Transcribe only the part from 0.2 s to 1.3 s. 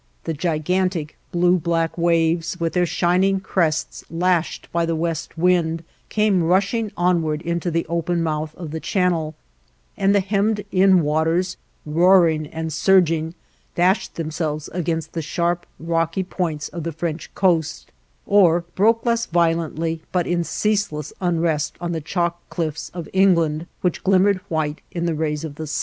The gigantic,